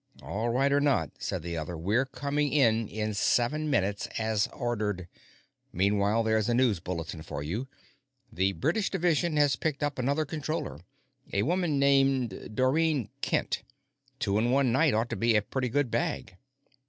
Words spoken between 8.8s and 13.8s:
division has picked up another Controller a woman named Dorrine Kent.